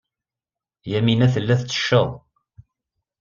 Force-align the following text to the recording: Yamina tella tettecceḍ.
Yamina 0.91 1.27
tella 1.33 1.55
tettecceḍ. 1.59 2.09